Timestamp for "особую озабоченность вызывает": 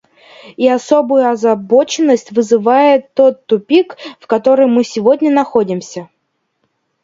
0.67-3.13